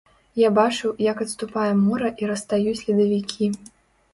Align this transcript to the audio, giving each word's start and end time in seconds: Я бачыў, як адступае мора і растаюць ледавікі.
Я 0.41 0.49
бачыў, 0.59 0.95
як 1.11 1.21
адступае 1.25 1.67
мора 1.83 2.09
і 2.23 2.31
растаюць 2.33 2.77
ледавікі. 2.89 3.53